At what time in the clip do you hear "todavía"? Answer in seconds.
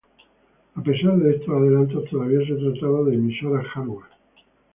2.09-2.39